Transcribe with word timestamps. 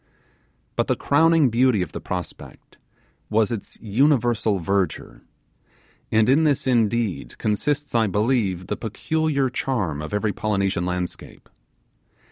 But 0.75 0.87
the 0.87 0.95
crowning 0.95 1.51
beauty 1.51 1.83
of 1.83 1.91
the 1.91 2.01
prospect 2.01 2.79
was 3.29 3.51
its 3.51 3.77
universal 3.79 4.57
verdure; 4.59 5.21
and 6.11 6.27
in 6.27 6.43
this 6.43 6.65
indeed 6.65 7.37
consists, 7.37 7.93
I 7.93 8.07
believe, 8.07 8.65
the 8.65 8.75
peculiar 8.77 9.47
charm 9.51 10.01
of 10.01 10.11
every 10.11 10.33
Polynesian 10.33 10.87
landscape. 10.87 11.47